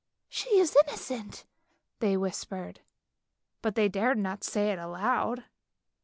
She 0.29 0.57
is 0.57 0.75
innocent!" 0.87 1.45
they 1.99 2.17
whispered, 2.17 2.81
but 3.61 3.75
they 3.75 3.87
dared 3.87 4.17
not 4.17 4.43
say 4.43 4.71
it 4.71 4.79
aloud. 4.79 5.43